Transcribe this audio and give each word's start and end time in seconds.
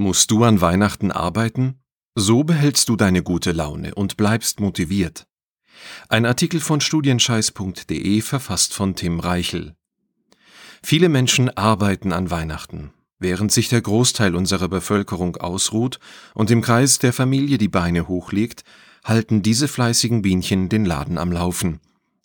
Musst 0.00 0.30
du 0.30 0.44
an 0.44 0.60
Weihnachten 0.60 1.10
arbeiten? 1.10 1.80
So 2.14 2.44
behältst 2.44 2.88
du 2.88 2.94
deine 2.94 3.24
gute 3.24 3.50
Laune 3.50 3.96
und 3.96 4.16
bleibst 4.16 4.60
motiviert. 4.60 5.26
Ein 6.08 6.24
Artikel 6.24 6.60
von 6.60 6.80
studienscheiß.de 6.80 8.20
verfasst 8.20 8.74
von 8.74 8.94
Tim 8.94 9.18
Reichel. 9.18 9.74
Viele 10.84 11.08
Menschen 11.08 11.50
arbeiten 11.56 12.12
an 12.12 12.30
Weihnachten, 12.30 12.92
während 13.18 13.50
sich 13.50 13.70
der 13.70 13.80
Großteil 13.80 14.36
unserer 14.36 14.68
Bevölkerung 14.68 15.34
ausruht 15.34 15.98
und 16.32 16.52
im 16.52 16.62
Kreis 16.62 17.00
der 17.00 17.12
Familie 17.12 17.58
die 17.58 17.66
Beine 17.66 18.06
hochlegt, 18.06 18.62
halten 19.02 19.42
diese 19.42 19.66
fleißigen 19.66 20.22
Bienchen 20.22 20.68
den 20.68 20.84
Laden 20.84 21.18
am 21.18 21.32
Laufen. 21.32 21.80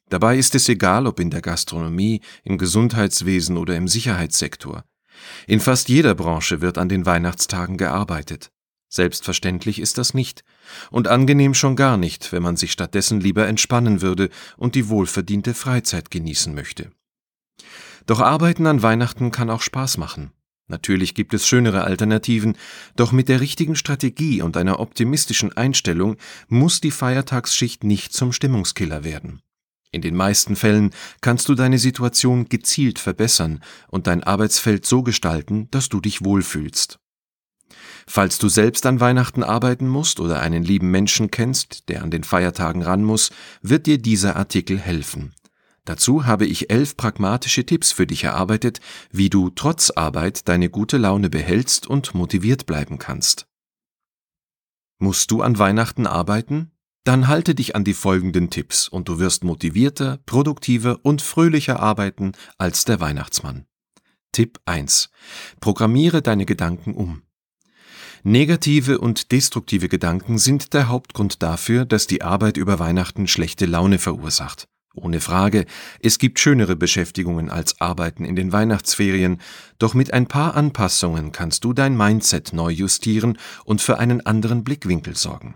Dabei 0.10 0.38
ist 0.38 0.54
es 0.54 0.70
egal, 0.70 1.08
ob 1.08 1.20
in 1.20 1.32
der 1.32 1.42
Gastronomie, 1.42 2.22
im 2.44 2.60
Gesundheitswesen 2.60 3.58
oder 3.58 3.76
im 3.76 3.88
Sicherheitssektor. 3.88 4.84
In 5.48 5.60
fast 5.60 5.90
jeder 5.90 6.16
Branche 6.16 6.62
wird 6.62 6.78
an 6.78 6.90
den 6.90 7.06
Weihnachtstagen 7.06 7.78
gearbeitet. 7.78 8.52
Selbstverständlich 8.90 9.80
ist 9.80 9.98
das 9.98 10.14
nicht 10.14 10.44
und 10.92 11.08
angenehm 11.08 11.56
schon 11.56 11.76
gar 11.76 11.98
nicht, 11.98 12.32
wenn 12.32 12.44
man 12.44 12.58
sich 12.58 12.72
stattdessen 12.72 13.20
lieber 13.20 13.48
entspannen 13.48 14.02
würde 14.02 14.30
und 14.56 14.76
die 14.76 14.88
wohlverdiente 14.88 15.56
Freizeit 15.56 16.12
genießen 16.12 16.54
möchte. 16.54 16.92
Doch 18.06 18.20
Arbeiten 18.20 18.68
an 18.68 18.84
Weihnachten 18.84 19.32
kann 19.32 19.50
auch 19.50 19.62
Spaß 19.62 19.98
machen. 19.98 20.32
Natürlich 20.68 21.14
gibt 21.14 21.34
es 21.34 21.48
schönere 21.48 21.84
Alternativen, 21.84 22.58
doch 22.96 23.12
mit 23.12 23.30
der 23.30 23.42
richtigen 23.42 23.76
Strategie 23.76 24.42
und 24.42 24.58
einer 24.58 24.80
optimistischen 24.80 25.52
Einstellung 25.52 26.18
muss 26.48 26.80
die 26.80 26.92
Feiertagsschicht 26.92 27.84
nicht 27.84 28.14
zum 28.14 28.32
Stimmungskiller 28.32 29.04
werden. 29.04 29.42
In 29.94 30.02
den 30.02 30.16
meisten 30.16 30.56
Fällen 30.56 30.90
kannst 31.22 31.48
du 31.48 31.56
deine 31.56 31.78
Situation 31.78 32.50
gezielt 32.50 32.98
verbessern 32.98 33.62
und 33.88 34.08
dein 34.08 34.24
Arbeitsfeld 34.24 34.88
so 34.88 35.04
gestalten, 35.04 35.70
dass 35.70 35.88
du 35.88 36.02
dich 36.02 36.26
wohlfühlst. 36.26 37.00
Falls 38.08 38.40
du 38.40 38.50
selbst 38.50 38.88
an 38.88 39.00
Weihnachten 39.00 39.44
arbeiten 39.44 39.88
musst 39.88 40.20
oder 40.20 40.42
einen 40.42 40.64
lieben 40.64 40.90
Menschen 40.90 41.30
kennst, 41.30 41.90
der 41.90 42.02
an 42.02 42.10
den 42.10 42.24
Feiertagen 42.24 42.82
ran 42.82 43.04
muss, 43.04 43.30
wird 43.62 43.86
dir 43.86 44.00
dieser 44.00 44.36
Artikel 44.36 44.80
helfen. 44.80 45.36
Dazu 45.86 46.26
habe 46.26 46.48
ich 46.48 46.72
elf 46.72 46.98
pragmatische 46.98 47.64
Tipps 47.64 47.92
für 47.92 48.08
dich 48.08 48.24
erarbeitet, 48.24 48.80
wie 49.12 49.30
du 49.30 49.52
trotz 49.52 49.92
Arbeit 49.92 50.48
deine 50.48 50.70
gute 50.70 50.98
Laune 50.98 51.30
behältst 51.30 51.86
und 51.86 52.16
motiviert 52.16 52.66
bleiben 52.66 52.98
kannst. 52.98 53.46
Musst 54.98 55.30
du 55.30 55.44
an 55.44 55.60
Weihnachten 55.60 56.08
arbeiten? 56.08 56.72
Dann 57.04 57.28
halte 57.28 57.54
dich 57.54 57.76
an 57.76 57.84
die 57.84 57.94
folgenden 57.94 58.50
Tipps 58.50 58.88
und 58.88 59.10
du 59.10 59.20
wirst 59.20 59.44
motivierter, 59.44 60.20
produktiver 60.26 61.00
und 61.04 61.22
fröhlicher 61.22 61.82
arbeiten 61.82 62.32
als 62.58 62.86
der 62.86 63.02
Weihnachtsmann. 63.02 63.66
Tipp 64.32 64.60
1. 64.66 65.10
Programmiere 65.60 66.22
deine 66.22 66.46
Gedanken 66.46 66.94
um. 66.94 67.24
Negative 68.24 69.00
und 69.00 69.34
destruktive 69.34 69.90
Gedanken 69.90 70.38
sind 70.38 70.74
der 70.74 70.88
Hauptgrund 70.88 71.44
dafür, 71.44 71.84
dass 71.84 72.08
die 72.08 72.22
Arbeit 72.22 72.56
über 72.56 72.80
Weihnachten 72.80 73.28
schlechte 73.28 73.66
Laune 73.66 74.00
verursacht. 74.00 74.70
Ohne 74.96 75.20
Frage, 75.20 75.66
es 76.00 76.20
gibt 76.20 76.40
schönere 76.40 76.78
Beschäftigungen 76.78 77.50
als 77.50 77.82
Arbeiten 77.82 78.24
in 78.24 78.38
den 78.38 78.54
Weihnachtsferien, 78.54 79.42
doch 79.78 79.94
mit 79.94 80.14
ein 80.14 80.28
paar 80.28 80.56
Anpassungen 80.56 81.34
kannst 81.34 81.66
du 81.66 81.74
dein 81.74 81.98
Mindset 81.98 82.54
neu 82.54 82.70
justieren 82.70 83.38
und 83.66 83.82
für 83.82 84.00
einen 84.00 84.26
anderen 84.26 84.64
Blickwinkel 84.64 85.18
sorgen. 85.18 85.56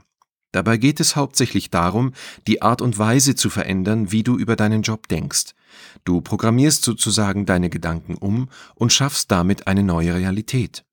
Dabei 0.51 0.77
geht 0.77 0.99
es 0.99 1.15
hauptsächlich 1.15 1.69
darum, 1.69 2.13
die 2.47 2.61
Art 2.61 2.81
und 2.81 2.97
Weise 2.97 3.35
zu 3.35 3.49
verändern, 3.49 4.11
wie 4.11 4.23
du 4.23 4.37
über 4.37 4.55
deinen 4.55 4.81
Job 4.81 5.07
denkst. 5.07 5.53
Du 6.03 6.21
programmierst 6.21 6.83
sozusagen 6.83 7.45
deine 7.45 7.69
Gedanken 7.69 8.15
um 8.15 8.49
und 8.75 8.93
schaffst 8.93 9.31
damit 9.31 9.67
eine 9.67 9.83
neue 9.83 10.15
Realität. 10.15 10.85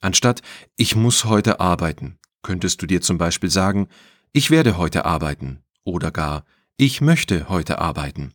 Anstatt 0.00 0.42
ich 0.76 0.96
muss 0.96 1.24
heute 1.24 1.60
arbeiten, 1.60 2.18
könntest 2.42 2.82
du 2.82 2.86
dir 2.86 3.00
zum 3.00 3.18
Beispiel 3.18 3.50
sagen, 3.50 3.88
ich 4.32 4.50
werde 4.50 4.76
heute 4.78 5.04
arbeiten 5.04 5.62
oder 5.84 6.10
gar 6.10 6.44
ich 6.76 7.00
möchte 7.00 7.48
heute 7.48 7.78
arbeiten. 7.78 8.32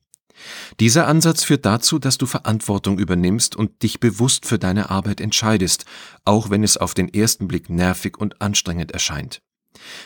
Dieser 0.80 1.08
Ansatz 1.08 1.44
führt 1.44 1.66
dazu, 1.66 2.00
dass 2.00 2.18
du 2.18 2.26
Verantwortung 2.26 2.98
übernimmst 2.98 3.56
und 3.58 3.84
dich 3.84 4.00
bewusst 4.00 4.46
für 4.46 4.58
deine 4.58 4.90
Arbeit 4.90 5.20
entscheidest, 5.20 5.84
auch 6.24 6.50
wenn 6.50 6.64
es 6.64 6.78
auf 6.78 6.94
den 6.94 7.14
ersten 7.14 7.50
Blick 7.50 7.70
nervig 7.70 8.18
und 8.18 8.42
anstrengend 8.42 8.92
erscheint. 8.92 9.42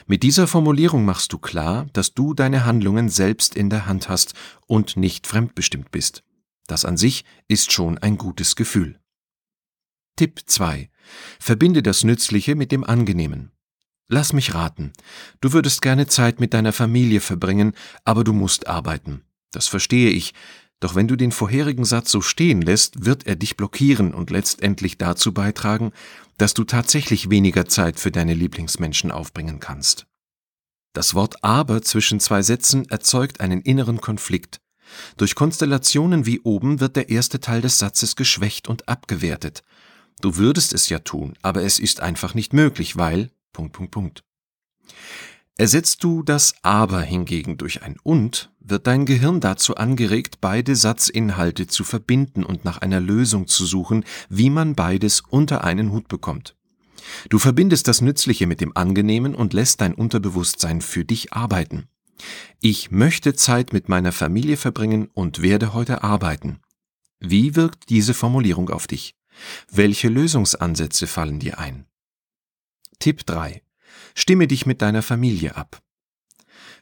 Mit 0.08 0.24
dieser 0.24 0.48
Formulierung 0.48 1.06
machst 1.06 1.34
du 1.34 1.38
klar, 1.38 1.88
dass 1.94 2.14
du 2.14 2.34
deine 2.34 2.66
Handlungen 2.66 3.10
selbst 3.10 3.56
in 3.56 3.70
der 3.70 3.86
Hand 3.86 4.10
hast 4.10 4.34
und 4.68 4.98
nicht 4.98 5.28
fremdbestimmt 5.28 5.92
bist. 5.92 6.24
Das 6.68 6.86
an 6.86 6.98
sich 6.98 7.26
ist 7.48 7.72
schon 7.72 7.98
ein 7.98 8.18
gutes 8.18 8.56
Gefühl. 8.56 9.00
Tipp 10.16 10.42
2. 10.46 10.90
Verbinde 11.40 11.84
das 11.84 12.04
Nützliche 12.04 12.56
mit 12.56 12.72
dem 12.72 12.84
Angenehmen. 12.84 13.52
Lass 14.08 14.34
mich 14.34 14.54
raten. 14.54 14.94
Du 15.42 15.54
würdest 15.54 15.82
gerne 15.82 16.08
Zeit 16.08 16.40
mit 16.40 16.54
deiner 16.54 16.74
Familie 16.74 17.20
verbringen, 17.20 17.74
aber 18.04 18.24
du 18.24 18.34
musst 18.34 18.68
arbeiten. 18.68 19.24
Das 19.52 19.68
verstehe 19.68 20.10
ich. 20.10 20.34
Doch 20.84 20.96
wenn 20.96 21.08
du 21.08 21.16
den 21.16 21.32
vorherigen 21.32 21.86
Satz 21.86 22.12
so 22.12 22.20
stehen 22.20 22.62
lässt, 22.62 23.06
wird 23.06 23.26
er 23.26 23.38
dich 23.38 23.56
blockieren 23.56 24.14
und 24.14 24.32
letztendlich 24.32 24.98
dazu 24.98 25.34
beitragen, 25.34 25.94
dass 26.38 26.54
du 26.54 26.66
tatsächlich 26.66 27.30
weniger 27.30 27.70
Zeit 27.70 28.02
für 28.02 28.12
deine 28.12 28.34
Lieblingsmenschen 28.34 29.10
aufbringen 29.10 29.62
kannst. 29.62 30.08
Das 30.92 31.14
Wort 31.16 31.42
aber 31.42 31.84
zwischen 31.84 32.20
zwei 32.20 32.42
Sätzen 32.42 32.90
erzeugt 32.90 33.40
einen 33.40 33.62
inneren 33.62 34.02
Konflikt. 34.02 34.60
Durch 35.16 35.36
Konstellationen 35.36 36.26
wie 36.26 36.42
oben 36.42 36.82
wird 36.82 36.98
der 36.98 37.08
erste 37.08 37.40
Teil 37.40 37.62
des 37.62 37.78
Satzes 37.78 38.18
geschwächt 38.18 38.68
und 38.68 38.90
abgewertet. 38.90 39.64
Du 40.20 40.36
würdest 40.36 40.74
es 40.74 40.90
ja 40.90 41.00
tun, 41.00 41.38
aber 41.42 41.64
es 41.64 41.80
ist 41.80 42.02
einfach 42.02 42.34
nicht 42.34 42.52
möglich, 42.52 42.98
weil 42.98 43.30
Punkt, 43.54 43.72
Punkt, 43.72 43.92
Punkt. 43.92 44.24
Ersetzt 45.56 46.04
du 46.04 46.24
das 46.24 46.56
aber 46.64 47.02
hingegen 47.02 47.58
durch 47.58 47.84
ein 47.84 47.98
und, 48.02 48.52
wird 48.60 48.88
dein 48.88 49.06
Gehirn 49.06 49.40
dazu 49.40 49.76
angeregt, 49.76 50.40
beide 50.42 50.76
Satzinhalte 50.76 51.68
zu 51.68 51.84
verbinden 51.84 52.44
und 52.44 52.66
nach 52.66 52.80
einer 52.80 53.00
Lösung 53.00 53.48
zu 53.48 53.66
suchen, 53.66 54.04
wie 54.30 54.50
man 54.50 54.74
beides 54.74 55.22
unter 55.22 55.64
einen 55.64 55.92
Hut 55.92 56.08
bekommt. 56.08 56.56
Du 57.30 57.38
verbindest 57.38 57.88
das 57.88 58.02
Nützliche 58.02 58.48
mit 58.48 58.62
dem 58.62 58.76
Angenehmen 58.76 59.36
und 59.36 59.54
lässt 59.54 59.82
dein 59.82 59.94
Unterbewusstsein 59.94 60.82
für 60.82 61.06
dich 61.06 61.34
arbeiten. 61.34 61.88
Ich 62.60 62.90
möchte 62.90 63.36
Zeit 63.36 63.74
mit 63.74 63.90
meiner 63.90 64.12
Familie 64.12 64.58
verbringen 64.58 65.10
und 65.14 65.42
werde 65.42 65.74
heute 65.74 66.04
arbeiten. 66.04 66.62
Wie 67.20 67.56
wirkt 67.56 67.90
diese 67.90 68.14
Formulierung 68.14 68.70
auf 68.70 68.88
dich? 68.88 69.16
Welche 69.72 70.10
Lösungsansätze 70.10 71.06
fallen 71.06 71.40
dir 71.40 71.60
ein? 71.60 71.86
Tipp 73.00 73.26
3. 73.26 73.62
Stimme 74.16 74.48
dich 74.48 74.66
mit 74.66 74.82
deiner 74.82 75.02
Familie 75.02 75.56
ab. 75.56 75.82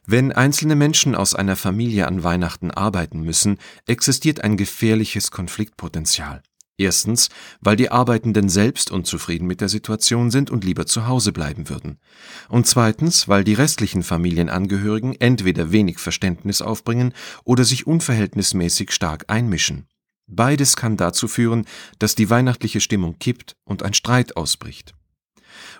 Wenn 0.04 0.32
einzelne 0.32 0.74
Menschen 0.74 1.14
aus 1.14 1.34
einer 1.34 1.56
Familie 1.56 2.08
an 2.08 2.24
Weihnachten 2.24 2.70
arbeiten 2.70 3.20
müssen, 3.20 3.58
existiert 3.86 4.42
ein 4.42 4.56
gefährliches 4.56 5.30
Konfliktpotenzial. 5.30 6.42
Erstens, 6.78 7.28
weil 7.60 7.76
die 7.76 7.90
Arbeitenden 7.90 8.48
selbst 8.48 8.90
unzufrieden 8.90 9.46
mit 9.46 9.60
der 9.60 9.68
Situation 9.68 10.30
sind 10.32 10.50
und 10.50 10.64
lieber 10.64 10.86
zu 10.86 11.06
Hause 11.06 11.32
bleiben 11.32 11.68
würden. 11.68 12.00
Und 12.48 12.66
zweitens, 12.66 13.28
weil 13.28 13.44
die 13.44 13.54
restlichen 13.54 14.02
Familienangehörigen 14.02 15.14
entweder 15.20 15.70
wenig 15.70 15.98
Verständnis 15.98 16.62
aufbringen 16.62 17.12
oder 17.44 17.64
sich 17.64 17.86
unverhältnismäßig 17.86 18.90
stark 18.90 19.26
einmischen. 19.28 19.86
Beides 20.26 20.74
kann 20.76 20.96
dazu 20.96 21.28
führen, 21.28 21.66
dass 21.98 22.14
die 22.14 22.30
weihnachtliche 22.30 22.80
Stimmung 22.80 23.18
kippt 23.18 23.54
und 23.64 23.82
ein 23.82 23.94
Streit 23.94 24.36
ausbricht. 24.36 24.94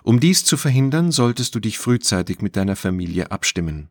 Um 0.03 0.19
dies 0.19 0.45
zu 0.45 0.57
verhindern, 0.57 1.11
solltest 1.11 1.55
du 1.55 1.59
dich 1.59 1.77
frühzeitig 1.77 2.41
mit 2.41 2.55
deiner 2.55 2.75
Familie 2.75 3.31
abstimmen. 3.31 3.89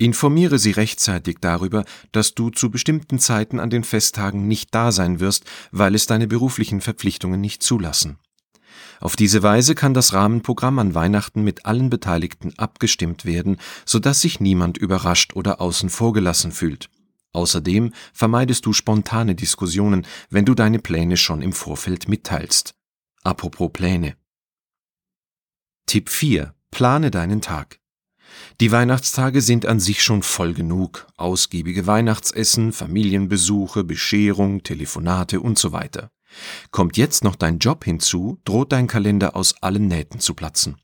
Informiere 0.00 0.58
sie 0.58 0.70
rechtzeitig 0.70 1.36
darüber, 1.42 1.84
dass 2.10 2.34
du 2.34 2.48
zu 2.48 2.70
bestimmten 2.70 3.18
Zeiten 3.18 3.60
an 3.60 3.68
den 3.68 3.84
Festtagen 3.84 4.48
nicht 4.48 4.74
da 4.74 4.92
sein 4.92 5.20
wirst, 5.20 5.44
weil 5.72 5.94
es 5.94 6.06
deine 6.06 6.26
beruflichen 6.26 6.80
Verpflichtungen 6.80 7.40
nicht 7.40 7.62
zulassen. 7.62 8.18
Auf 9.00 9.14
diese 9.14 9.42
Weise 9.42 9.74
kann 9.74 9.92
das 9.92 10.14
Rahmenprogramm 10.14 10.78
an 10.78 10.94
Weihnachten 10.94 11.42
mit 11.42 11.66
allen 11.66 11.90
Beteiligten 11.90 12.54
abgestimmt 12.58 13.26
werden, 13.26 13.58
sodass 13.84 14.22
sich 14.22 14.40
niemand 14.40 14.78
überrascht 14.78 15.34
oder 15.34 15.60
außen 15.60 15.90
vor 15.90 16.14
gelassen 16.14 16.52
fühlt. 16.52 16.88
Außerdem 17.32 17.92
vermeidest 18.12 18.66
du 18.66 18.72
spontane 18.72 19.34
Diskussionen, 19.34 20.06
wenn 20.30 20.44
du 20.44 20.54
deine 20.54 20.78
Pläne 20.78 21.16
schon 21.16 21.42
im 21.42 21.52
Vorfeld 21.52 22.08
mitteilst. 22.08 22.74
Apropos 23.22 23.70
Pläne. 23.72 24.16
Tipp 25.90 26.08
4. 26.08 26.54
Plane 26.70 27.10
deinen 27.10 27.40
Tag. 27.40 27.80
Die 28.60 28.70
Weihnachtstage 28.70 29.40
sind 29.40 29.66
an 29.66 29.80
sich 29.80 30.04
schon 30.04 30.22
voll 30.22 30.54
genug. 30.54 31.08
Ausgiebige 31.16 31.88
Weihnachtsessen, 31.88 32.72
Familienbesuche, 32.72 33.82
Bescherung, 33.82 34.62
Telefonate 34.62 35.40
und 35.40 35.58
so 35.58 35.72
weiter. 35.72 36.12
Kommt 36.70 36.96
jetzt 36.96 37.24
noch 37.24 37.34
dein 37.34 37.58
Job 37.58 37.84
hinzu, 37.84 38.38
droht 38.44 38.70
dein 38.70 38.86
Kalender 38.86 39.34
aus 39.34 39.60
allen 39.62 39.88
Nähten 39.88 40.20
zu 40.20 40.34
platzen. 40.34 40.76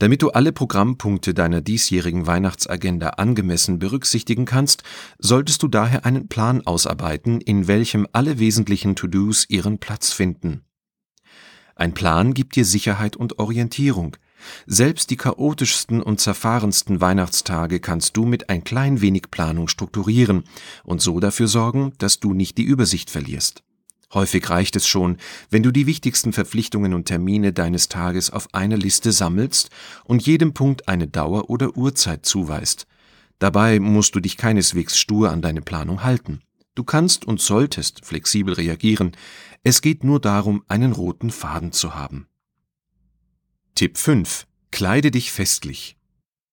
Damit 0.00 0.22
du 0.22 0.30
alle 0.30 0.50
Programmpunkte 0.50 1.34
deiner 1.34 1.60
diesjährigen 1.60 2.26
Weihnachtsagenda 2.26 3.10
angemessen 3.10 3.78
berücksichtigen 3.78 4.44
kannst, 4.44 4.82
solltest 5.20 5.62
du 5.62 5.68
daher 5.68 6.04
einen 6.04 6.26
Plan 6.26 6.66
ausarbeiten, 6.66 7.40
in 7.40 7.68
welchem 7.68 8.08
alle 8.10 8.40
wesentlichen 8.40 8.96
To-Dos 8.96 9.48
ihren 9.48 9.78
Platz 9.78 10.10
finden. 10.10 10.64
Ein 11.74 11.94
Plan 11.94 12.34
gibt 12.34 12.56
dir 12.56 12.64
Sicherheit 12.64 13.16
und 13.16 13.38
Orientierung. 13.38 14.16
Selbst 14.66 15.10
die 15.10 15.16
chaotischsten 15.16 16.02
und 16.02 16.20
zerfahrensten 16.20 17.00
Weihnachtstage 17.00 17.80
kannst 17.80 18.16
du 18.16 18.24
mit 18.24 18.48
ein 18.48 18.64
klein 18.64 19.00
wenig 19.00 19.30
Planung 19.30 19.68
strukturieren 19.68 20.44
und 20.84 21.00
so 21.00 21.20
dafür 21.20 21.48
sorgen, 21.48 21.92
dass 21.98 22.20
du 22.20 22.32
nicht 22.34 22.58
die 22.58 22.64
Übersicht 22.64 23.10
verlierst. 23.10 23.62
Häufig 24.14 24.48
reicht 24.50 24.76
es 24.76 24.86
schon, 24.86 25.16
wenn 25.48 25.62
du 25.62 25.70
die 25.70 25.86
wichtigsten 25.86 26.32
Verpflichtungen 26.32 26.92
und 26.92 27.06
Termine 27.06 27.52
deines 27.52 27.88
Tages 27.88 28.30
auf 28.30 28.52
einer 28.52 28.76
Liste 28.76 29.10
sammelst 29.10 29.70
und 30.04 30.26
jedem 30.26 30.52
Punkt 30.52 30.88
eine 30.88 31.08
Dauer 31.08 31.48
oder 31.48 31.76
Uhrzeit 31.76 32.26
zuweist. 32.26 32.86
Dabei 33.38 33.80
musst 33.80 34.14
du 34.14 34.20
dich 34.20 34.36
keineswegs 34.36 34.98
stur 34.98 35.30
an 35.30 35.40
deine 35.40 35.62
Planung 35.62 36.04
halten. 36.04 36.42
Du 36.74 36.84
kannst 36.84 37.26
und 37.26 37.40
solltest 37.40 38.04
flexibel 38.04 38.54
reagieren. 38.54 39.12
Es 39.62 39.82
geht 39.82 40.04
nur 40.04 40.20
darum, 40.20 40.62
einen 40.68 40.92
roten 40.92 41.30
Faden 41.30 41.72
zu 41.72 41.94
haben. 41.94 42.28
Tipp 43.74 43.96
5. 43.96 44.46
Kleide 44.70 45.10
dich 45.10 45.32
festlich. 45.32 45.96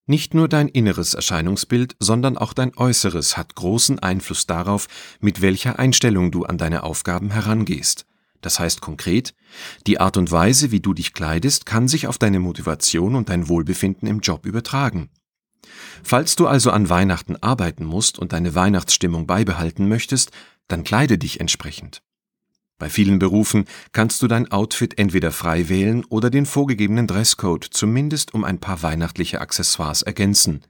Nicht 0.08 0.34
nur 0.34 0.48
dein 0.48 0.70
inneres 0.70 1.14
Erscheinungsbild, 1.14 1.98
sondern 2.00 2.38
auch 2.38 2.54
dein 2.54 2.76
äußeres 2.76 3.36
hat 3.36 3.56
großen 3.56 4.00
Einfluss 4.00 4.48
darauf, 4.48 4.88
mit 5.20 5.42
welcher 5.42 5.78
Einstellung 5.80 6.32
du 6.32 6.46
an 6.46 6.58
deine 6.58 6.84
Aufgaben 6.84 7.30
herangehst. 7.30 8.06
Das 8.40 8.58
heißt 8.58 8.80
konkret, 8.80 9.36
die 9.86 10.00
Art 10.00 10.16
und 10.16 10.32
Weise, 10.32 10.72
wie 10.72 10.80
du 10.80 10.94
dich 10.94 11.14
kleidest, 11.14 11.66
kann 11.66 11.90
sich 11.90 12.08
auf 12.08 12.18
deine 12.18 12.40
Motivation 12.40 13.16
und 13.16 13.28
dein 13.28 13.50
Wohlbefinden 13.50 14.08
im 14.08 14.22
Job 14.22 14.46
übertragen. 14.46 15.10
Falls 16.02 16.38
du 16.38 16.48
also 16.48 16.72
an 16.72 16.90
Weihnachten 16.90 17.36
arbeiten 17.36 17.84
musst 17.84 18.18
und 18.18 18.32
deine 18.32 18.56
Weihnachtsstimmung 18.56 19.28
beibehalten 19.28 19.90
möchtest, 19.90 20.32
dann 20.70 20.86
kleide 20.86 21.18
dich 21.18 21.42
entsprechend. 21.42 22.02
Bei 22.80 22.90
vielen 22.90 23.20
Berufen 23.20 23.66
kannst 23.92 24.22
du 24.22 24.28
dein 24.28 24.52
Outfit 24.52 24.98
entweder 24.98 25.34
frei 25.34 25.68
wählen 25.68 26.06
oder 26.06 26.30
den 26.30 26.46
vorgegebenen 26.46 27.08
Dresscode 27.08 27.66
zumindest 27.70 28.34
um 28.34 28.46
ein 28.46 28.60
paar 28.60 28.82
weihnachtliche 28.82 29.42
Accessoires 29.42 30.02
ergänzen. 30.02 30.62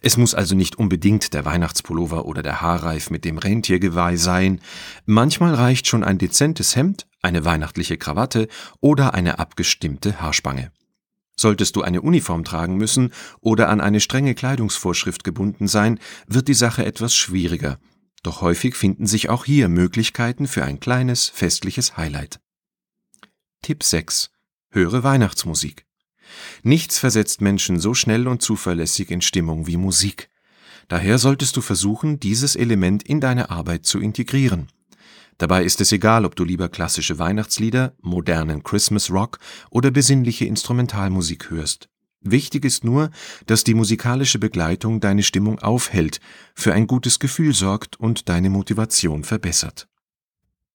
Es 0.00 0.16
muss 0.16 0.34
also 0.34 0.54
nicht 0.54 0.76
unbedingt 0.76 1.34
der 1.34 1.44
Weihnachtspullover 1.44 2.26
oder 2.26 2.44
der 2.44 2.62
Haarreif 2.62 3.10
mit 3.10 3.24
dem 3.24 3.38
Rentiergeweih 3.38 4.14
sein. 4.16 4.60
Manchmal 5.04 5.54
reicht 5.54 5.88
schon 5.88 6.04
ein 6.04 6.18
dezentes 6.18 6.76
Hemd, 6.76 7.08
eine 7.22 7.44
weihnachtliche 7.44 7.96
Krawatte 7.96 8.46
oder 8.80 9.14
eine 9.14 9.40
abgestimmte 9.40 10.20
Haarspange. 10.20 10.70
Solltest 11.34 11.74
du 11.74 11.82
eine 11.82 12.02
Uniform 12.02 12.44
tragen 12.44 12.76
müssen 12.76 13.12
oder 13.40 13.68
an 13.68 13.80
eine 13.80 13.98
strenge 13.98 14.36
Kleidungsvorschrift 14.36 15.24
gebunden 15.24 15.66
sein, 15.66 15.98
wird 16.28 16.46
die 16.46 16.54
Sache 16.54 16.84
etwas 16.84 17.16
schwieriger 17.16 17.78
doch 18.22 18.40
häufig 18.40 18.76
finden 18.76 19.06
sich 19.06 19.28
auch 19.28 19.44
hier 19.44 19.68
Möglichkeiten 19.68 20.46
für 20.46 20.64
ein 20.64 20.80
kleines 20.80 21.28
festliches 21.28 21.96
Highlight. 21.96 22.40
Tipp 23.62 23.82
6. 23.82 24.30
Höre 24.70 25.02
Weihnachtsmusik. 25.02 25.86
Nichts 26.62 26.98
versetzt 26.98 27.40
Menschen 27.40 27.78
so 27.78 27.94
schnell 27.94 28.26
und 28.28 28.42
zuverlässig 28.42 29.10
in 29.10 29.20
Stimmung 29.20 29.66
wie 29.66 29.76
Musik. 29.76 30.30
Daher 30.88 31.18
solltest 31.18 31.56
du 31.56 31.60
versuchen, 31.60 32.20
dieses 32.20 32.56
Element 32.56 33.02
in 33.02 33.20
deine 33.20 33.50
Arbeit 33.50 33.86
zu 33.86 34.00
integrieren. 34.00 34.68
Dabei 35.38 35.64
ist 35.64 35.80
es 35.80 35.92
egal, 35.92 36.24
ob 36.24 36.36
du 36.36 36.44
lieber 36.44 36.68
klassische 36.68 37.18
Weihnachtslieder, 37.18 37.94
modernen 38.00 38.62
Christmas 38.62 39.10
Rock 39.10 39.38
oder 39.70 39.90
besinnliche 39.90 40.44
Instrumentalmusik 40.44 41.50
hörst. 41.50 41.88
Wichtig 42.22 42.64
ist 42.64 42.84
nur, 42.84 43.10
dass 43.46 43.64
die 43.64 43.74
musikalische 43.74 44.38
Begleitung 44.38 45.00
deine 45.00 45.22
Stimmung 45.22 45.58
aufhält, 45.58 46.20
für 46.54 46.72
ein 46.72 46.86
gutes 46.86 47.18
Gefühl 47.18 47.52
sorgt 47.52 47.98
und 47.98 48.28
deine 48.28 48.50
Motivation 48.50 49.24
verbessert. 49.24 49.88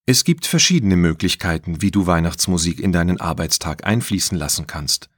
Es 0.05 0.23
gibt 0.23 0.45
verschiedene 0.45 0.95
Möglichkeiten, 0.95 1.81
wie 1.81 1.91
du 1.91 2.05
Weihnachtsmusik 2.05 2.79
in 2.79 2.91
deinen 2.91 3.19
Arbeitstag 3.19 3.85
einfließen 3.85 4.37
lassen 4.37 4.67
kannst. 4.67 5.09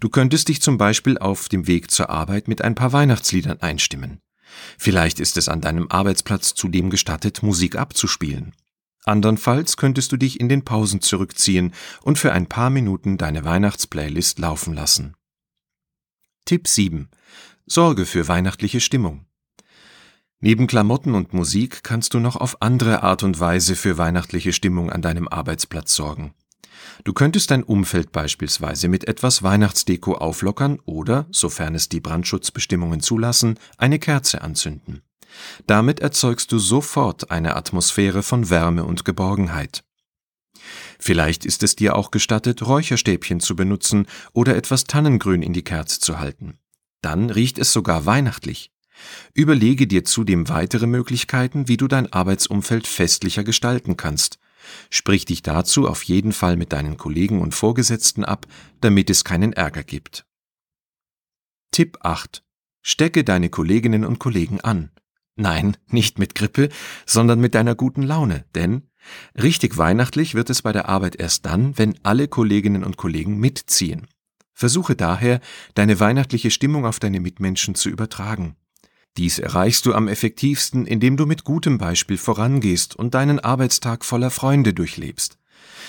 Du 0.00 0.08
könntest 0.08 0.48
dich 0.48 0.62
zum 0.62 0.78
Beispiel 0.78 1.18
auf 1.18 1.48
dem 1.48 1.66
Weg 1.66 1.90
zur 1.90 2.10
Arbeit 2.10 2.46
mit 2.48 2.62
ein 2.62 2.74
paar 2.74 2.92
Weihnachtsliedern 2.92 3.60
einstimmen. 3.60 4.20
Vielleicht 4.78 5.20
ist 5.20 5.36
es 5.36 5.48
an 5.48 5.60
deinem 5.60 5.88
Arbeitsplatz 5.90 6.54
zudem 6.54 6.90
gestattet, 6.90 7.42
Musik 7.42 7.76
abzuspielen. 7.76 8.54
Andernfalls 9.04 9.76
könntest 9.76 10.12
du 10.12 10.16
dich 10.16 10.38
in 10.38 10.48
den 10.48 10.64
Pausen 10.64 11.00
zurückziehen 11.00 11.72
und 12.02 12.18
für 12.18 12.32
ein 12.32 12.46
paar 12.46 12.70
Minuten 12.70 13.16
deine 13.16 13.44
Weihnachtsplaylist 13.44 14.38
laufen 14.38 14.74
lassen. 14.74 15.14
Tipp 16.48 16.66
7. 16.66 17.10
Sorge 17.66 18.06
für 18.06 18.26
weihnachtliche 18.26 18.80
Stimmung. 18.80 19.26
Neben 20.40 20.66
Klamotten 20.66 21.14
und 21.14 21.34
Musik 21.34 21.82
kannst 21.82 22.14
du 22.14 22.20
noch 22.20 22.36
auf 22.36 22.62
andere 22.62 23.02
Art 23.02 23.22
und 23.22 23.38
Weise 23.38 23.76
für 23.76 23.98
weihnachtliche 23.98 24.54
Stimmung 24.54 24.90
an 24.90 25.02
deinem 25.02 25.28
Arbeitsplatz 25.28 25.94
sorgen. 25.94 26.32
Du 27.04 27.12
könntest 27.12 27.50
dein 27.50 27.62
Umfeld 27.62 28.12
beispielsweise 28.12 28.88
mit 28.88 29.06
etwas 29.06 29.42
Weihnachtsdeko 29.42 30.14
auflockern 30.14 30.78
oder, 30.86 31.26
sofern 31.30 31.74
es 31.74 31.90
die 31.90 32.00
Brandschutzbestimmungen 32.00 33.00
zulassen, 33.00 33.58
eine 33.76 33.98
Kerze 33.98 34.40
anzünden. 34.40 35.02
Damit 35.66 36.00
erzeugst 36.00 36.50
du 36.50 36.58
sofort 36.58 37.30
eine 37.30 37.56
Atmosphäre 37.56 38.22
von 38.22 38.48
Wärme 38.48 38.84
und 38.84 39.04
Geborgenheit. 39.04 39.84
Vielleicht 40.98 41.44
ist 41.44 41.62
es 41.62 41.76
dir 41.76 41.96
auch 41.96 42.10
gestattet, 42.10 42.66
Räucherstäbchen 42.66 43.40
zu 43.40 43.56
benutzen 43.56 44.06
oder 44.32 44.56
etwas 44.56 44.84
Tannengrün 44.84 45.42
in 45.42 45.52
die 45.52 45.64
Kerze 45.64 46.00
zu 46.00 46.18
halten. 46.18 46.58
Dann 47.02 47.30
riecht 47.30 47.58
es 47.58 47.72
sogar 47.72 48.06
weihnachtlich. 48.06 48.72
Überlege 49.34 49.86
dir 49.86 50.04
zudem 50.04 50.48
weitere 50.48 50.86
Möglichkeiten, 50.86 51.68
wie 51.68 51.76
du 51.76 51.86
dein 51.86 52.12
Arbeitsumfeld 52.12 52.86
festlicher 52.86 53.44
gestalten 53.44 53.96
kannst. 53.96 54.38
Sprich 54.90 55.24
dich 55.24 55.42
dazu 55.42 55.88
auf 55.88 56.02
jeden 56.02 56.32
Fall 56.32 56.56
mit 56.56 56.72
deinen 56.72 56.96
Kollegen 56.96 57.40
und 57.40 57.54
Vorgesetzten 57.54 58.24
ab, 58.24 58.46
damit 58.80 59.08
es 59.10 59.24
keinen 59.24 59.52
Ärger 59.52 59.84
gibt. 59.84 60.26
Tipp 61.70 61.98
8. 62.02 62.42
Stecke 62.82 63.24
deine 63.24 63.50
Kolleginnen 63.50 64.04
und 64.04 64.18
Kollegen 64.18 64.60
an. 64.60 64.90
Nein, 65.36 65.76
nicht 65.86 66.18
mit 66.18 66.34
Grippe, 66.34 66.68
sondern 67.06 67.40
mit 67.40 67.54
deiner 67.54 67.76
guten 67.76 68.02
Laune, 68.02 68.44
denn 68.54 68.87
Richtig 69.40 69.78
weihnachtlich 69.78 70.34
wird 70.34 70.50
es 70.50 70.62
bei 70.62 70.72
der 70.72 70.88
Arbeit 70.88 71.16
erst 71.16 71.46
dann, 71.46 71.76
wenn 71.78 71.98
alle 72.02 72.28
Kolleginnen 72.28 72.84
und 72.84 72.96
Kollegen 72.96 73.38
mitziehen. 73.38 74.06
Versuche 74.54 74.96
daher, 74.96 75.40
deine 75.74 76.00
weihnachtliche 76.00 76.50
Stimmung 76.50 76.84
auf 76.84 76.98
deine 76.98 77.20
Mitmenschen 77.20 77.74
zu 77.74 77.88
übertragen. 77.88 78.56
Dies 79.16 79.38
erreichst 79.38 79.86
du 79.86 79.94
am 79.94 80.08
effektivsten, 80.08 80.86
indem 80.86 81.16
du 81.16 81.26
mit 81.26 81.44
gutem 81.44 81.78
Beispiel 81.78 82.18
vorangehst 82.18 82.94
und 82.94 83.14
deinen 83.14 83.40
Arbeitstag 83.40 84.04
voller 84.04 84.30
Freunde 84.30 84.74
durchlebst. 84.74 85.38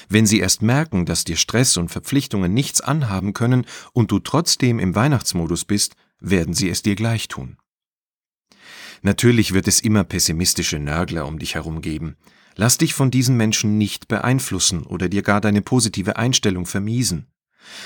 Wenn 0.07 0.25
sie 0.25 0.39
erst 0.39 0.61
merken, 0.61 1.05
dass 1.05 1.23
dir 1.23 1.35
Stress 1.35 1.77
und 1.77 1.89
Verpflichtungen 1.89 2.53
nichts 2.53 2.81
anhaben 2.81 3.33
können 3.33 3.65
und 3.93 4.11
du 4.11 4.19
trotzdem 4.19 4.79
im 4.79 4.95
Weihnachtsmodus 4.95 5.65
bist, 5.65 5.95
werden 6.19 6.53
sie 6.53 6.69
es 6.69 6.81
dir 6.81 6.95
gleich 6.95 7.27
tun. 7.27 7.57
Natürlich 9.01 9.53
wird 9.53 9.67
es 9.67 9.79
immer 9.79 10.03
pessimistische 10.03 10.79
Nörgler 10.79 11.25
um 11.25 11.39
dich 11.39 11.55
herum 11.55 11.81
geben. 11.81 12.17
Lass 12.59 12.77
dich 12.77 12.93
von 12.93 13.09
diesen 13.09 13.37
Menschen 13.37 13.77
nicht 13.77 14.09
beeinflussen 14.09 14.83
oder 14.83 15.07
dir 15.07 15.21
gar 15.21 15.39
deine 15.39 15.61
positive 15.61 16.17
Einstellung 16.17 16.65
vermiesen. 16.65 17.27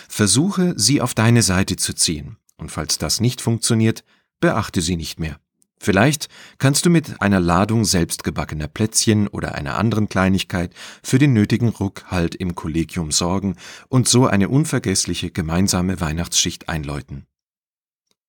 Versuche, 0.10 0.74
sie 0.76 1.00
auf 1.00 1.14
deine 1.14 1.44
Seite 1.44 1.76
zu 1.76 1.94
ziehen, 1.94 2.38
und 2.58 2.72
falls 2.72 2.98
das 2.98 3.22
nicht 3.22 3.40
funktioniert, 3.40 4.04
beachte 4.40 4.82
sie 4.82 4.96
nicht 4.96 5.20
mehr. 5.20 5.40
Vielleicht 5.80 6.28
kannst 6.58 6.88
du 6.88 6.90
mit 6.90 7.22
einer 7.22 7.40
Ladung 7.40 7.86
selbstgebackener 7.86 8.68
Plätzchen 8.68 9.28
oder 9.28 9.54
einer 9.54 9.78
anderen 9.78 10.10
Kleinigkeit 10.10 10.74
für 11.04 11.20
den 11.20 11.34
nötigen 11.34 11.70
Ruck 11.70 12.06
im 12.40 12.56
Kollegium 12.56 13.12
sorgen 13.12 13.58
und 13.90 14.08
so 14.08 14.26
eine 14.26 14.50
unvergessliche 14.50 15.30
gemeinsame 15.30 16.02
Weihnachtsschicht 16.02 16.68
einläuten. 16.68 17.28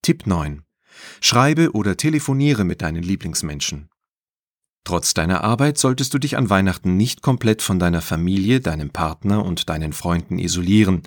Tipp 0.03 0.27
9. 0.27 0.63
Schreibe 1.23 1.73
oder 1.73 1.97
telefoniere 1.97 2.65
mit 2.65 2.83
deinen 2.83 3.03
Lieblingsmenschen. 3.03 3.89
Trotz 4.85 5.15
deiner 5.15 5.43
Arbeit 5.43 5.79
solltest 5.79 6.13
du 6.13 6.19
dich 6.19 6.37
an 6.37 6.51
Weihnachten 6.51 6.99
nicht 6.99 7.23
komplett 7.23 7.63
von 7.63 7.79
deiner 7.79 8.03
Familie, 8.03 8.61
deinem 8.61 8.91
Partner 8.91 9.43
und 9.43 9.71
deinen 9.71 9.95
Freunden 9.95 10.39
isolieren. 10.39 11.03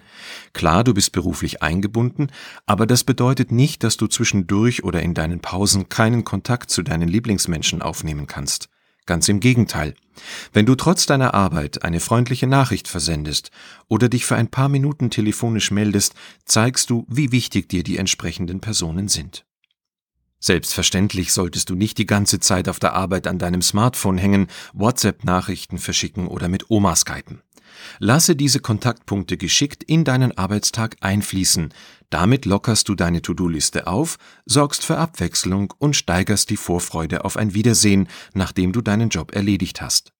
Klar, 0.54 0.84
du 0.84 0.96
bist 0.96 1.12
beruflich 1.12 1.62
eingebunden, 1.62 2.32
aber 2.66 2.88
das 2.88 3.04
bedeutet 3.04 3.52
nicht, 3.52 3.84
dass 3.84 3.96
du 3.96 4.08
zwischendurch 4.08 4.84
oder 4.84 5.04
in 5.04 5.14
deinen 5.14 5.42
Pausen 5.42 5.90
keinen 5.90 6.24
Kontakt 6.24 6.72
zu 6.72 6.82
deinen 6.82 7.08
Lieblingsmenschen 7.08 7.84
aufnehmen 7.84 8.26
kannst. 8.26 8.70
Ganz 9.06 9.30
im 9.30 9.40
Gegenteil. 9.40 9.94
Wenn 10.52 10.66
du 10.66 10.76
trotz 10.76 11.06
deiner 11.06 11.36
Arbeit 11.36 11.84
eine 11.84 12.00
freundliche 12.00 12.48
Nachricht 12.48 12.88
versendest 12.88 13.52
oder 13.88 14.10
dich 14.10 14.26
für 14.26 14.36
ein 14.36 14.50
paar 14.50 14.70
Minuten 14.70 15.12
telefonisch 15.12 15.70
meldest, 15.70 16.16
zeigst 16.46 16.90
du, 16.90 17.06
wie 17.08 17.32
wichtig 17.32 17.70
dir 17.70 17.84
die 17.84 17.98
entsprechenden 17.98 18.60
Personen 18.60 19.08
sind. 19.08 19.47
Selbstverständlich 20.40 21.34
solltest 21.34 21.70
du 21.70 21.76
nicht 21.76 21.98
die 21.98 22.06
ganze 22.06 22.40
Zeit 22.40 22.70
auf 22.70 22.80
der 22.80 22.94
Arbeit 22.94 23.28
an 23.28 23.40
deinem 23.40 23.62
Smartphone 23.62 24.18
hängen, 24.18 24.48
WhatsApp-Nachrichten 24.74 25.80
verschicken 25.80 26.28
oder 26.28 26.48
mit 26.48 26.70
Oma 26.70 26.96
skypen. 26.96 27.42
Lasse 28.00 28.36
diese 28.36 28.60
Kontaktpunkte 28.60 29.38
geschickt 29.38 29.84
in 29.84 30.04
deinen 30.04 30.38
Arbeitstag 30.38 30.98
einfließen. 31.02 31.74
Damit 32.10 32.46
lockerst 32.46 32.88
du 32.90 32.96
deine 32.96 33.22
To-Do-Liste 33.22 33.88
auf, 33.88 34.18
sorgst 34.46 34.86
für 34.86 34.98
Abwechslung 34.98 35.74
und 35.78 35.96
steigerst 35.96 36.50
die 36.50 36.58
Vorfreude 36.58 37.26
auf 37.26 37.38
ein 37.38 37.54
Wiedersehen, 37.54 38.08
nachdem 38.34 38.72
du 38.74 38.82
deinen 38.82 39.10
Job 39.10 39.36
erledigt 39.36 39.82
hast. 39.82 40.14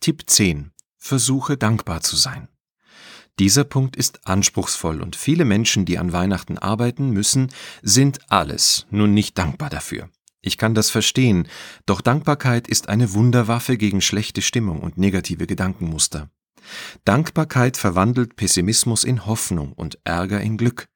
Tipp 0.00 0.24
10. 0.26 0.72
Versuche 0.98 1.56
dankbar 1.56 2.00
zu 2.00 2.16
sein. 2.16 2.48
Dieser 3.38 3.64
Punkt 3.64 3.96
ist 3.96 4.26
anspruchsvoll 4.26 5.02
und 5.02 5.14
viele 5.14 5.44
Menschen, 5.44 5.84
die 5.84 5.98
an 5.98 6.12
Weihnachten 6.12 6.56
arbeiten 6.56 7.10
müssen, 7.10 7.52
sind 7.82 8.18
alles, 8.28 8.86
nur 8.90 9.08
nicht 9.08 9.36
dankbar 9.36 9.68
dafür. 9.68 10.08
Ich 10.40 10.56
kann 10.56 10.74
das 10.74 10.90
verstehen, 10.90 11.48
doch 11.84 12.00
Dankbarkeit 12.00 12.66
ist 12.66 12.88
eine 12.88 13.12
Wunderwaffe 13.12 13.76
gegen 13.76 14.00
schlechte 14.00 14.40
Stimmung 14.40 14.80
und 14.80 14.96
negative 14.96 15.46
Gedankenmuster. 15.46 16.30
Dankbarkeit 17.04 17.76
verwandelt 17.76 18.36
Pessimismus 18.36 19.04
in 19.04 19.26
Hoffnung 19.26 19.72
und 19.72 19.98
Ärger 20.04 20.40
in 20.40 20.56
Glück. 20.56 20.88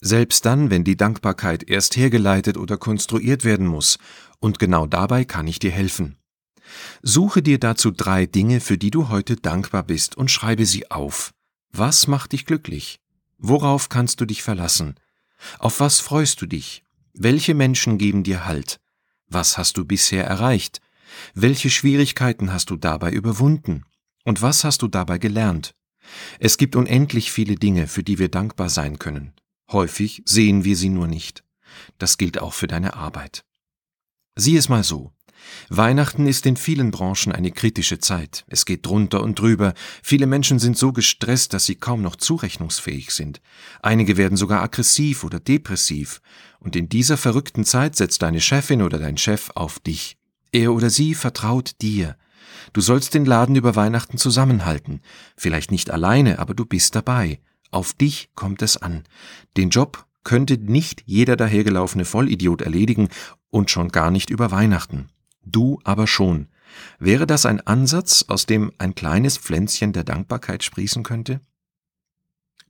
Selbst 0.00 0.44
dann, 0.44 0.70
wenn 0.70 0.84
die 0.84 0.96
Dankbarkeit 0.96 1.68
erst 1.68 1.96
hergeleitet 1.96 2.56
oder 2.56 2.76
konstruiert 2.76 3.44
werden 3.44 3.66
muss, 3.66 3.98
und 4.40 4.58
genau 4.58 4.86
dabei 4.86 5.24
kann 5.24 5.46
ich 5.46 5.60
dir 5.60 5.70
helfen. 5.70 6.18
Suche 7.02 7.42
dir 7.42 7.58
dazu 7.58 7.90
drei 7.90 8.26
Dinge, 8.26 8.60
für 8.60 8.78
die 8.78 8.90
du 8.90 9.08
heute 9.10 9.36
dankbar 9.36 9.84
bist, 9.84 10.16
und 10.16 10.30
schreibe 10.30 10.66
sie 10.66 10.90
auf. 10.90 11.32
Was 11.76 12.06
macht 12.06 12.30
dich 12.30 12.46
glücklich? 12.46 13.00
Worauf 13.36 13.88
kannst 13.88 14.20
du 14.20 14.26
dich 14.26 14.44
verlassen? 14.44 14.94
Auf 15.58 15.80
was 15.80 15.98
freust 15.98 16.40
du 16.40 16.46
dich? 16.46 16.84
Welche 17.14 17.52
Menschen 17.52 17.98
geben 17.98 18.22
dir 18.22 18.46
Halt? 18.46 18.78
Was 19.26 19.58
hast 19.58 19.76
du 19.76 19.84
bisher 19.84 20.24
erreicht? 20.24 20.80
Welche 21.34 21.70
Schwierigkeiten 21.70 22.52
hast 22.52 22.70
du 22.70 22.76
dabei 22.76 23.10
überwunden? 23.10 23.84
Und 24.24 24.40
was 24.40 24.62
hast 24.62 24.82
du 24.82 24.86
dabei 24.86 25.18
gelernt? 25.18 25.74
Es 26.38 26.58
gibt 26.58 26.76
unendlich 26.76 27.32
viele 27.32 27.56
Dinge, 27.56 27.88
für 27.88 28.04
die 28.04 28.20
wir 28.20 28.28
dankbar 28.28 28.68
sein 28.68 29.00
können. 29.00 29.32
Häufig 29.72 30.22
sehen 30.26 30.62
wir 30.62 30.76
sie 30.76 30.90
nur 30.90 31.08
nicht. 31.08 31.42
Das 31.98 32.18
gilt 32.18 32.38
auch 32.38 32.54
für 32.54 32.68
deine 32.68 32.94
Arbeit. 32.94 33.44
Sieh 34.36 34.56
es 34.56 34.68
mal 34.68 34.84
so. 34.84 35.12
Weihnachten 35.68 36.26
ist 36.26 36.46
in 36.46 36.56
vielen 36.56 36.90
Branchen 36.90 37.32
eine 37.32 37.50
kritische 37.50 37.98
Zeit. 37.98 38.44
Es 38.48 38.66
geht 38.66 38.86
drunter 38.86 39.22
und 39.22 39.38
drüber. 39.38 39.74
Viele 40.02 40.26
Menschen 40.26 40.58
sind 40.58 40.76
so 40.76 40.92
gestresst, 40.92 41.54
dass 41.54 41.66
sie 41.66 41.76
kaum 41.76 42.02
noch 42.02 42.16
zurechnungsfähig 42.16 43.10
sind. 43.10 43.40
Einige 43.82 44.16
werden 44.16 44.36
sogar 44.36 44.62
aggressiv 44.62 45.24
oder 45.24 45.40
depressiv. 45.40 46.20
Und 46.60 46.76
in 46.76 46.88
dieser 46.88 47.16
verrückten 47.16 47.64
Zeit 47.64 47.96
setzt 47.96 48.22
deine 48.22 48.40
Chefin 48.40 48.82
oder 48.82 48.98
dein 48.98 49.16
Chef 49.16 49.50
auf 49.54 49.78
dich. 49.80 50.16
Er 50.52 50.72
oder 50.72 50.90
sie 50.90 51.14
vertraut 51.14 51.80
dir. 51.80 52.16
Du 52.72 52.80
sollst 52.80 53.14
den 53.14 53.24
Laden 53.24 53.56
über 53.56 53.76
Weihnachten 53.76 54.18
zusammenhalten. 54.18 55.00
Vielleicht 55.36 55.70
nicht 55.70 55.90
alleine, 55.90 56.38
aber 56.38 56.54
du 56.54 56.64
bist 56.64 56.94
dabei. 56.94 57.40
Auf 57.70 57.92
dich 57.92 58.30
kommt 58.34 58.62
es 58.62 58.76
an. 58.76 59.04
Den 59.56 59.70
Job 59.70 60.06
könnte 60.22 60.56
nicht 60.56 61.02
jeder 61.06 61.36
dahergelaufene 61.36 62.04
Vollidiot 62.04 62.62
erledigen 62.62 63.08
und 63.50 63.70
schon 63.70 63.88
gar 63.88 64.10
nicht 64.10 64.30
über 64.30 64.50
Weihnachten 64.50 65.08
du 65.44 65.80
aber 65.84 66.06
schon. 66.06 66.48
Wäre 66.98 67.26
das 67.26 67.46
ein 67.46 67.60
Ansatz, 67.60 68.24
aus 68.28 68.46
dem 68.46 68.72
ein 68.78 68.94
kleines 68.94 69.38
Pflänzchen 69.38 69.92
der 69.92 70.04
Dankbarkeit 70.04 70.64
sprießen 70.64 71.02
könnte? 71.02 71.40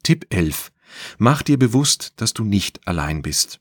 Tipp 0.02 0.26
11. 0.30 0.72
Mach 1.18 1.42
dir 1.42 1.58
bewusst, 1.58 2.12
dass 2.16 2.34
du 2.34 2.44
nicht 2.44 2.86
allein 2.86 3.22
bist. 3.22 3.60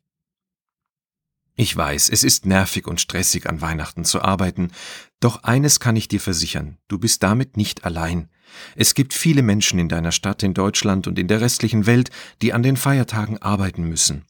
Ich 1.56 1.76
weiß, 1.76 2.10
es 2.10 2.24
ist 2.24 2.48
nervig 2.48 2.88
und 2.88 3.00
stressig 3.00 3.48
an 3.48 3.62
Weihnachten 3.62 4.06
zu 4.06 4.22
arbeiten, 4.22 4.72
doch 5.20 5.44
eines 5.44 5.80
kann 5.80 5.96
ich 5.96 6.08
dir 6.08 6.20
versichern, 6.20 6.78
du 6.88 6.98
bist 6.98 7.22
damit 7.22 7.58
nicht 7.58 7.86
allein. 7.86 8.30
Es 8.76 8.96
gibt 8.96 9.14
viele 9.14 9.44
Menschen 9.44 9.80
in 9.80 9.88
deiner 9.88 10.12
Stadt, 10.12 10.42
in 10.42 10.54
Deutschland 10.54 11.08
und 11.08 11.20
in 11.20 11.28
der 11.28 11.42
restlichen 11.42 11.86
Welt, 11.86 12.10
die 12.42 12.54
an 12.54 12.64
den 12.64 12.76
Feiertagen 12.76 13.40
arbeiten 13.42 13.84
müssen. 13.84 14.26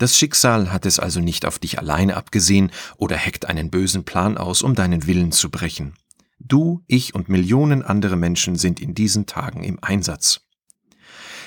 Das 0.00 0.16
Schicksal 0.16 0.72
hat 0.72 0.86
es 0.86 0.98
also 0.98 1.20
nicht 1.20 1.44
auf 1.44 1.58
dich 1.58 1.78
alleine 1.78 2.16
abgesehen 2.16 2.70
oder 2.96 3.16
heckt 3.18 3.44
einen 3.44 3.70
bösen 3.70 4.04
Plan 4.04 4.38
aus, 4.38 4.62
um 4.62 4.74
deinen 4.74 5.06
Willen 5.06 5.30
zu 5.30 5.50
brechen. 5.50 5.92
Du, 6.38 6.82
ich 6.86 7.14
und 7.14 7.28
Millionen 7.28 7.82
andere 7.82 8.16
Menschen 8.16 8.56
sind 8.56 8.80
in 8.80 8.94
diesen 8.94 9.26
Tagen 9.26 9.62
im 9.62 9.78
Einsatz. 9.82 10.40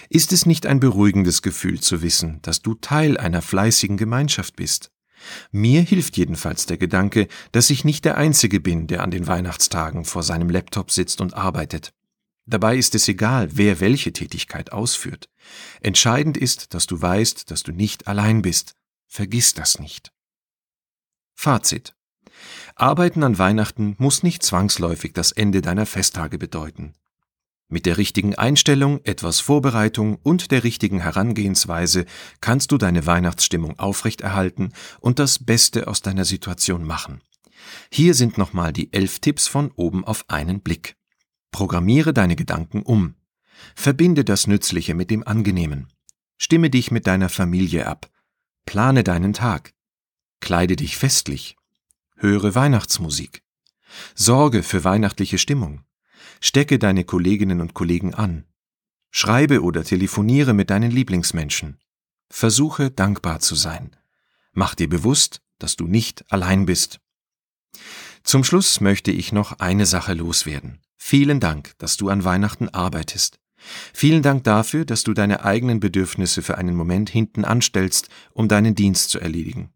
Ist 0.07 0.31
es 0.31 0.45
nicht 0.45 0.67
ein 0.67 0.79
beruhigendes 0.79 1.41
Gefühl 1.41 1.79
zu 1.79 2.03
wissen, 2.03 2.43
dass 2.43 2.61
du 2.61 2.75
Teil 2.75 3.17
einer 3.17 3.41
fleißigen 3.41 3.97
Gemeinschaft 3.97 4.55
bist? 4.55 4.91
Mir 5.51 5.81
hilft 5.81 6.15
jedenfalls 6.15 6.67
der 6.67 6.77
Gedanke, 6.77 7.29
dass 7.53 7.71
ich 7.71 7.85
nicht 7.85 8.05
der 8.05 8.19
Einzige 8.19 8.59
bin, 8.59 8.85
der 8.85 9.01
an 9.01 9.09
den 9.09 9.25
Weihnachtstagen 9.25 10.05
vor 10.05 10.21
seinem 10.21 10.51
Laptop 10.51 10.91
sitzt 10.91 11.21
und 11.21 11.33
arbeitet. 11.33 11.91
Dabei 12.45 12.75
ist 12.77 12.93
es 12.95 13.07
egal, 13.07 13.49
wer 13.53 13.79
welche 13.79 14.11
Tätigkeit 14.11 14.71
ausführt. 14.71 15.29
Entscheidend 15.81 16.37
ist, 16.37 16.73
dass 16.73 16.87
du 16.87 17.01
weißt, 17.01 17.49
dass 17.51 17.63
du 17.63 17.71
nicht 17.71 18.07
allein 18.07 18.41
bist. 18.41 18.75
Vergiss 19.07 19.53
das 19.53 19.79
nicht. 19.79 20.11
Fazit. 21.35 21.95
Arbeiten 22.75 23.23
an 23.23 23.37
Weihnachten 23.37 23.95
muss 23.97 24.23
nicht 24.23 24.43
zwangsläufig 24.43 25.13
das 25.13 25.31
Ende 25.31 25.61
deiner 25.61 25.85
Festtage 25.85 26.37
bedeuten. 26.37 26.93
Mit 27.69 27.85
der 27.85 27.97
richtigen 27.97 28.35
Einstellung, 28.35 28.99
etwas 29.03 29.39
Vorbereitung 29.39 30.17
und 30.21 30.51
der 30.51 30.63
richtigen 30.63 30.99
Herangehensweise 30.99 32.05
kannst 32.41 32.71
du 32.71 32.77
deine 32.77 33.05
Weihnachtsstimmung 33.05 33.79
aufrechterhalten 33.79 34.73
und 34.99 35.17
das 35.17 35.43
Beste 35.43 35.87
aus 35.87 36.01
deiner 36.01 36.25
Situation 36.25 36.83
machen. 36.83 37.21
Hier 37.91 38.13
sind 38.13 38.37
nochmal 38.37 38.73
die 38.73 38.91
elf 38.93 39.19
Tipps 39.19 39.47
von 39.47 39.71
oben 39.75 40.05
auf 40.05 40.25
einen 40.29 40.61
Blick. 40.61 40.95
Programmiere 41.53 42.13
deine 42.13 42.35
Gedanken 42.35 42.81
um. 42.81 43.15
Verbinde 43.75 44.25
das 44.25 44.47
Nützliche 44.47 44.95
mit 44.95 45.09
dem 45.09 45.25
Angenehmen. 45.25 45.87
Stimme 46.37 46.69
dich 46.69 46.91
mit 46.91 47.07
deiner 47.07 47.29
Familie 47.29 47.87
ab. 47.87 48.09
Plane 48.65 49.05
deinen 49.05 49.31
Tag. 49.31 49.73
Kleide 50.41 50.75
dich 50.75 50.97
festlich. 50.97 51.55
Höre 52.17 52.55
Weihnachtsmusik. 52.55 53.43
Sorge 54.15 54.63
für 54.63 54.83
weihnachtliche 54.83 55.37
Stimmung. 55.37 55.85
Stecke 56.41 56.79
deine 56.79 57.05
Kolleginnen 57.05 57.61
und 57.61 57.73
Kollegen 57.73 58.13
an. 58.13 58.45
Schreibe 59.11 59.61
oder 59.61 59.83
telefoniere 59.83 60.53
mit 60.53 60.71
deinen 60.71 60.91
Lieblingsmenschen. 60.91 61.77
Versuche 62.29 62.89
dankbar 62.89 63.39
zu 63.39 63.55
sein. 63.55 63.95
Mach 64.53 64.75
dir 64.75 64.89
bewusst, 64.89 65.41
dass 65.59 65.75
du 65.75 65.87
nicht 65.87 66.25
allein 66.31 66.65
bist. 66.65 66.99
Zum 68.23 68.43
Schluss 68.43 68.81
möchte 68.81 69.11
ich 69.11 69.31
noch 69.31 69.59
eine 69.59 69.85
Sache 69.85 70.13
loswerden. 70.13 70.82
Vielen 71.05 71.41
Dank, 71.41 71.73
dass 71.79 71.97
du 71.97 72.07
an 72.07 72.23
Weihnachten 72.23 72.69
arbeitest. 72.69 73.37
Vielen 73.93 74.23
Dank 74.23 74.45
dafür, 74.45 74.85
dass 74.85 75.03
du 75.03 75.13
deine 75.13 75.43
eigenen 75.43 75.81
Bedürfnisse 75.81 76.41
für 76.41 76.57
einen 76.57 76.77
Moment 76.77 77.09
hinten 77.09 77.43
anstellst, 77.43 78.07
um 78.31 78.47
deinen 78.47 78.73
Dienst 78.73 79.09
zu 79.09 79.19
erledigen. 79.19 79.73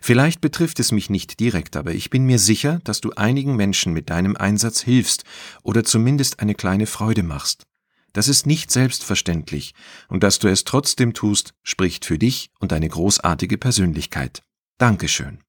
Vielleicht 0.00 0.40
betrifft 0.40 0.78
es 0.78 0.92
mich 0.92 1.10
nicht 1.10 1.40
direkt, 1.40 1.76
aber 1.76 1.92
ich 1.92 2.08
bin 2.08 2.24
mir 2.24 2.38
sicher, 2.38 2.78
dass 2.84 3.00
du 3.00 3.10
einigen 3.10 3.56
Menschen 3.56 3.92
mit 3.92 4.10
deinem 4.10 4.36
Einsatz 4.36 4.80
hilfst 4.80 5.24
oder 5.64 5.82
zumindest 5.82 6.38
eine 6.38 6.54
kleine 6.54 6.86
Freude 6.86 7.24
machst. 7.24 7.66
Das 8.12 8.28
ist 8.28 8.46
nicht 8.46 8.70
selbstverständlich, 8.70 9.74
und 10.06 10.22
dass 10.22 10.38
du 10.38 10.46
es 10.46 10.62
trotzdem 10.62 11.14
tust, 11.14 11.52
spricht 11.64 12.04
für 12.04 12.16
dich 12.16 12.52
und 12.60 12.70
deine 12.70 12.88
großartige 12.88 13.58
Persönlichkeit. 13.58 14.44
Dankeschön. 14.78 15.40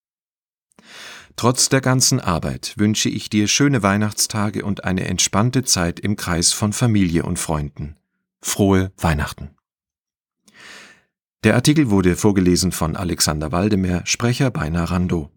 Trotz 1.35 1.69
der 1.69 1.81
ganzen 1.81 2.19
Arbeit 2.19 2.73
wünsche 2.77 3.09
ich 3.09 3.29
dir 3.29 3.47
schöne 3.47 3.83
Weihnachtstage 3.83 4.63
und 4.63 4.83
eine 4.83 5.05
entspannte 5.05 5.63
Zeit 5.63 5.99
im 5.99 6.15
Kreis 6.15 6.53
von 6.53 6.73
Familie 6.73 7.23
und 7.23 7.39
Freunden. 7.39 7.95
Frohe 8.41 8.91
Weihnachten. 8.97 9.51
Der 11.43 11.55
Artikel 11.55 11.89
wurde 11.89 12.15
vorgelesen 12.15 12.71
von 12.71 12.95
Alexander 12.95 13.51
Waldemer, 13.51 14.05
Sprecher 14.05 14.51
bei 14.51 14.69
Narando. 14.69 15.31